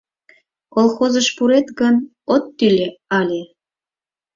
Колхозыш 0.73 1.27
пурет 1.35 1.67
гын, 1.79 1.95
от 2.33 2.43
тӱлӧ 2.57 2.87
ыле. 3.21 3.41